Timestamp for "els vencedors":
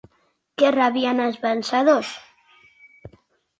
1.27-2.17